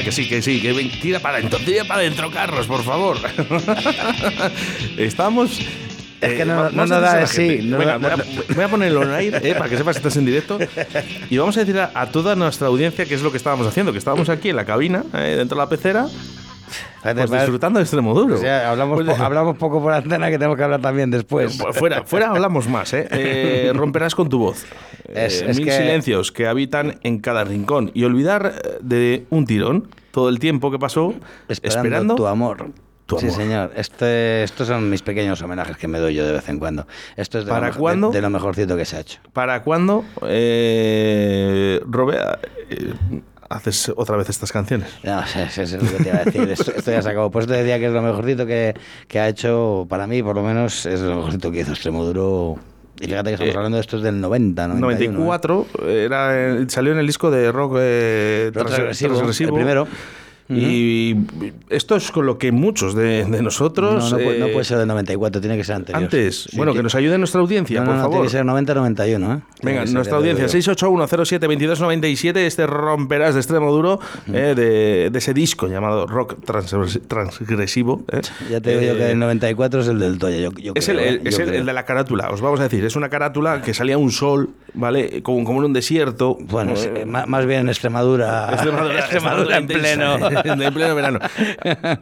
[0.02, 2.82] Venga, que sí, que sí, que ven, tira para adentro, tira para adentro, Carlos, por
[2.82, 3.16] favor.
[4.96, 5.60] Estamos.
[6.20, 8.16] Es que no- va- no a nos da de sí, no Venga, voy, a,
[8.54, 10.56] voy a ponerlo en aire eh, para que sepas que estás en directo.
[11.30, 13.90] Y vamos a decir a, a toda nuestra audiencia qué es lo que estábamos haciendo.
[13.90, 16.06] Que estábamos aquí en la cabina, eh, dentro de la pecera,
[17.02, 18.34] pues disfrutando de extremo duro.
[18.34, 21.56] O sea, hablamos, po- hablamos poco por antena que tenemos que hablar también después.
[21.60, 23.08] Pues fuera, fuera hablamos más, ¿eh?
[23.12, 24.64] Eh, romperás con tu voz.
[25.12, 27.90] Es- Eh, es mil que- silencios que habitan en cada rincón.
[27.94, 31.14] Y olvidar eh, de un tirón todo el tiempo que pasó
[31.48, 32.70] Esperando, esperando, tu amor.
[33.18, 33.72] Sí, señor.
[33.76, 36.86] Este, estos son mis pequeños homenajes que me doy yo de vez en cuando.
[37.16, 38.08] Esto es de, ¿Para lo, cuándo?
[38.08, 39.18] de, de lo mejorcito que se ha hecho.
[39.34, 42.18] ¿Para cuándo, eh, Robe,
[42.70, 42.94] eh,
[43.52, 44.88] haces otra vez estas canciones?
[45.02, 46.48] No, eso es lo que te iba a decir.
[46.50, 47.30] Esto, esto ya se acabó.
[47.30, 48.74] Pues te decía que es lo mejorcito que,
[49.08, 52.56] que ha hecho, para mí, por lo menos, es lo mejorcito que hizo Extremoduro.
[53.00, 54.80] Y fíjate que estamos Eh, hablando de esto es del 90, 91, ¿eh?
[54.80, 59.48] 94 era, eh, salió en el disco de rock eh, Rock trans- transgresivo, transgresivo.
[59.50, 59.88] el primero.
[60.48, 61.16] Y
[61.70, 64.10] esto es con lo que muchos de, de nosotros.
[64.12, 66.02] No, no, puede, no eh, puede ser del 94, tiene que ser anterior.
[66.02, 68.10] Antes, Sí, bueno, ti- que nos ayude nuestra audiencia, no, por favor.
[68.12, 69.42] tiene que ser 90-91, ¿eh?
[69.62, 70.72] Venga, que nuestra audiencia, digo.
[70.74, 74.00] 681-07-2297, este romperás de extremo duro
[74.32, 78.04] eh, de, de ese disco llamado Rock Trans- Transgresivo.
[78.12, 78.20] eh.
[78.50, 80.84] Ya te digo yo que Eh, el 94 es el del Toya, yo, yo es
[80.86, 81.20] creo, el, el- ¿eh?
[81.24, 81.52] Yo es creo.
[81.60, 82.84] el de la carátula, os vamos a decir.
[82.84, 85.22] Es una carátula que salía un sol, ¿vale?
[85.22, 86.36] Como, como en un desierto.
[86.40, 88.48] Bueno, es- Eh, eh, ma- más bien en Extremadura.
[88.52, 90.18] Extremadura, Extremadura en pleno.
[90.44, 91.18] en pleno verano.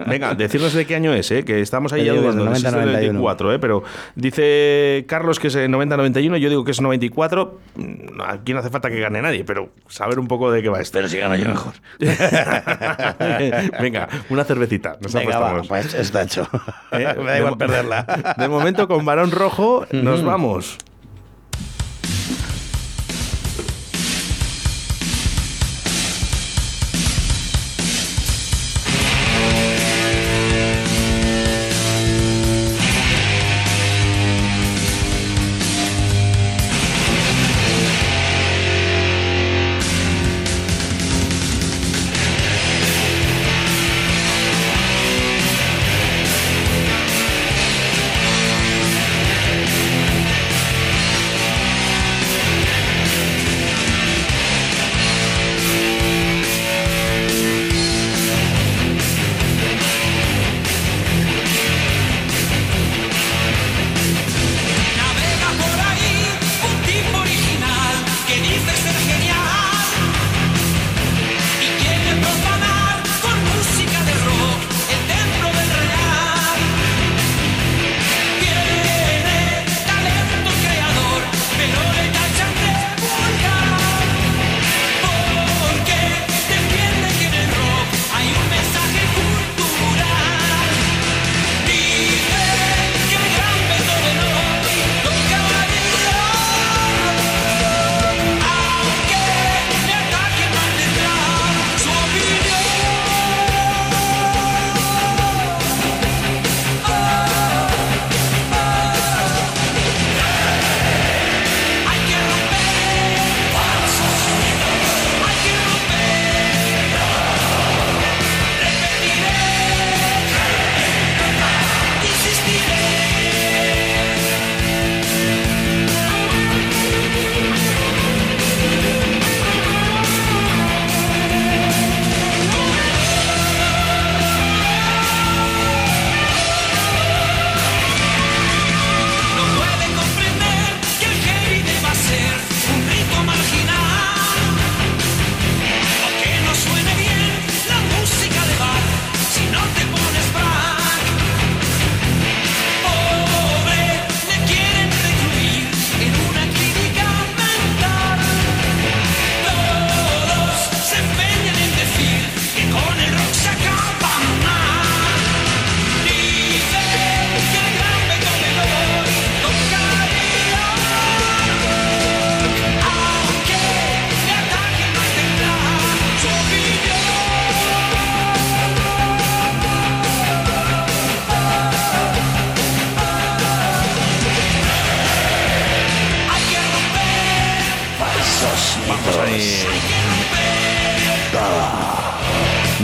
[0.06, 1.44] Venga, decirnos de qué año es, ¿eh?
[1.44, 2.44] que estamos ahí ya digo que es dudando.
[2.44, 3.12] del no sé si es del 90-91.
[3.12, 3.58] 94, ¿eh?
[3.58, 3.82] pero
[4.14, 7.58] dice Carlos que es el 90-91, yo digo que es 94.
[7.76, 10.80] Mm, Aquí no hace falta que gane nadie, pero saber un poco de qué va
[10.80, 10.98] esto.
[10.98, 11.72] Pero si gano yo mejor.
[13.80, 14.96] Venga, una cervecita.
[15.00, 16.48] Nos Venga, va, pues está hecho.
[16.92, 17.14] ¿Eh?
[17.18, 18.34] Me da igual mo- perderla.
[18.36, 20.78] De momento, con Barón Rojo, nos vamos.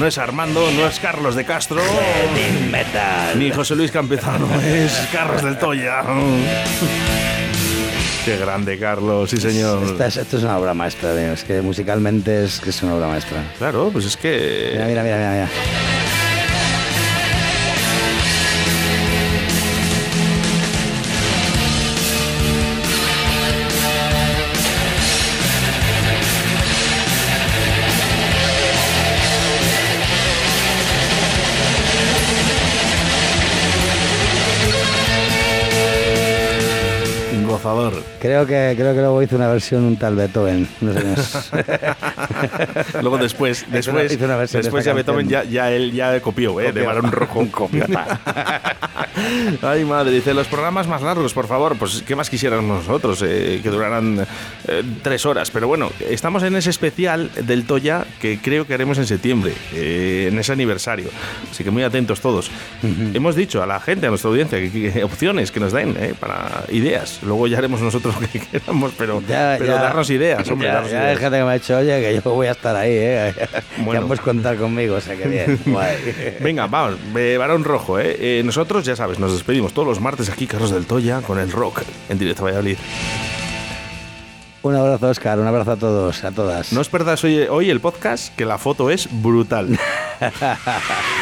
[0.07, 1.83] No es Armando, no es Carlos de Castro.
[3.37, 6.01] Ni José Luis Campezano, es Carlos del Toya.
[8.25, 9.83] Qué grande, Carlos, sí señor.
[9.83, 11.33] Esta es- esto es una obra maestra, tío.
[11.33, 13.43] es que musicalmente es que es una obra maestra.
[13.59, 14.71] Claro, pues es que...
[14.75, 15.31] Mira, mira, mira, mira.
[15.33, 15.49] mira.
[38.27, 40.69] Creo que, creo que luego hizo una versión un tal Beethoven.
[40.81, 41.01] No sé.
[43.01, 45.93] Luego después, Hizo una- después, hizo una versión de después ya Beethoven ya, ya él
[45.93, 46.73] ya copió, ¿eh?
[46.73, 46.85] de.
[46.85, 47.39] Barón Rojo.
[47.41, 48.21] Un copiota.
[49.63, 53.23] Ay, madre, dice, los programas más largos, por favor, pues ¿qué más quisiéramos nosotros?
[53.27, 54.27] Eh, que duraran
[54.69, 55.51] eh, tres horas.
[55.51, 60.29] Pero bueno, estamos en ese especial del Toya que creo que haremos en septiembre, eh,
[60.31, 61.09] en ese aniversario.
[61.51, 62.51] Así que muy atentos todos.
[63.15, 66.15] Hemos dicho a la gente, a nuestra audiencia, que, que opciones que nos den eh,
[66.19, 67.21] para ideas.
[67.23, 69.83] Luego ya haremos nosotros lo que queramos, pero, Ya, pero ya.
[69.83, 70.69] darnos ideas, hombre.
[70.69, 71.19] Ya, darnos ya ideas.
[71.19, 73.35] gente que me ha dicho, oye, que yo voy a estar ahí, ¿eh?
[73.79, 74.01] Bueno.
[74.03, 75.59] Ya puedes contar conmigo, o sea que bien.
[75.67, 76.37] Guay.
[76.41, 78.17] Venga, vamos, eh, Barón Rojo, ¿eh?
[78.19, 81.53] Eh, Nosotros, ya sabes, nos despedimos todos los martes aquí, Carlos del Toya, con el
[81.53, 82.77] rock en directo a Valladolid.
[84.63, 86.73] Un abrazo, Oscar, un abrazo a todos, a todas.
[86.73, 89.79] No os perdáis hoy, hoy el podcast, que la foto es brutal.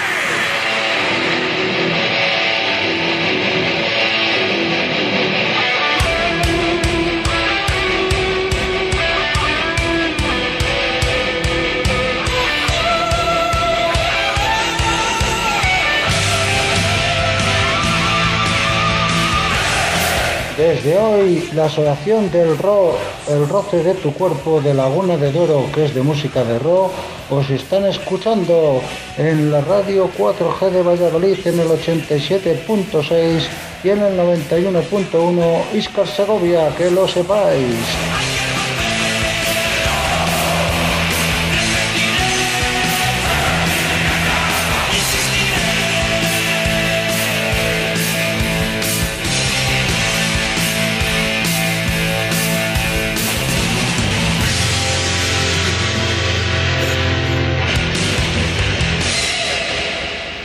[20.56, 22.94] Desde hoy, la Asociación del Rock,
[23.28, 26.92] El Roce de tu Cuerpo de Laguna de Duero, que es de música de rock,
[27.28, 28.80] os están escuchando
[29.18, 33.42] en la radio 4G de Valladolid en el 87.6
[33.82, 38.33] y en el 91.1 Iscar Segovia, que lo sepáis.